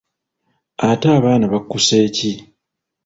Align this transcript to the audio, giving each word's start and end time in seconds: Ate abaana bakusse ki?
Ate 0.89 1.07
abaana 1.17 1.45
bakusse 1.53 1.95
ki? 2.15 2.31